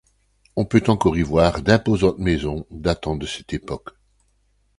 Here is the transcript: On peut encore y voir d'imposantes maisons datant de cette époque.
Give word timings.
On 0.55 0.65
peut 0.65 0.81
encore 0.87 1.15
y 1.15 1.21
voir 1.21 1.61
d'imposantes 1.61 2.17
maisons 2.17 2.65
datant 2.71 3.15
de 3.15 3.27
cette 3.27 3.53
époque. 3.53 3.91